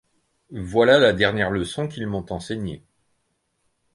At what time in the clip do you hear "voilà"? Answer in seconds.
0.63-0.97